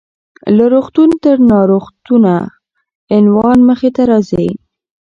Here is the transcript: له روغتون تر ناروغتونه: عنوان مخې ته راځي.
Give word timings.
له 0.55 0.65
روغتون 0.73 1.09
تر 1.23 1.37
ناروغتونه: 1.51 2.33
عنوان 3.15 3.57
مخې 3.69 3.89
ته 3.95 4.01
راځي. 4.11 4.49